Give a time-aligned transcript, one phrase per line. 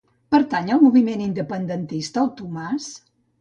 [0.35, 2.89] Pertany al moviment independentista el Tomás?